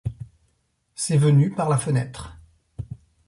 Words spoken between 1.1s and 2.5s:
venu par la fenêtre.